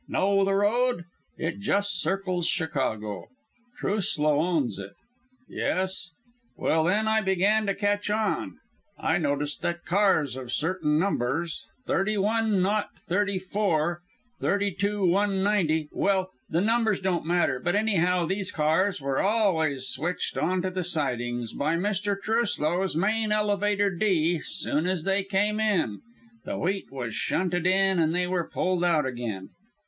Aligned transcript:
Know 0.07 0.43
the 0.43 0.55
road? 0.55 1.05
It 1.37 1.59
just 1.59 2.01
circles 2.01 2.47
Chicago. 2.47 3.27
Truslow 3.77 4.39
owns 4.39 4.79
it. 4.79 4.93
Yes? 5.47 6.09
Well, 6.57 6.85
then 6.85 7.07
I 7.07 7.21
began 7.21 7.67
to 7.67 7.75
catch 7.75 8.09
on. 8.09 8.57
I 8.97 9.19
noticed 9.19 9.61
that 9.61 9.85
cars 9.85 10.35
of 10.35 10.51
certain 10.51 10.97
numbers 10.97 11.67
thirty 11.85 12.17
one 12.17 12.63
nought 12.63 12.97
thirty 12.97 13.37
four, 13.37 14.01
thirty 14.39 14.71
two 14.73 15.05
one 15.05 15.43
ninety 15.43 15.87
well, 15.91 16.31
the 16.49 16.61
numbers 16.61 16.99
don't 16.99 17.27
matter, 17.27 17.59
but 17.59 17.75
anyhow, 17.75 18.25
these 18.25 18.51
cars 18.51 18.99
were 19.01 19.19
always 19.19 19.87
switched 19.87 20.35
onto 20.35 20.71
the 20.71 20.83
sidings 20.83 21.53
by 21.53 21.75
Mr. 21.75 22.19
Truslow's 22.19 22.95
main 22.95 23.31
elevator 23.31 23.93
D 23.93 24.39
soon 24.43 24.87
as 24.87 25.03
they 25.03 25.23
came 25.23 25.59
in. 25.59 26.01
The 26.43 26.57
wheat 26.57 26.91
was 26.91 27.13
shunted 27.13 27.67
in, 27.67 27.99
and 27.99 28.15
they 28.15 28.25
were 28.25 28.49
pulled 28.49 28.83
out 28.83 29.05
again. 29.05 29.49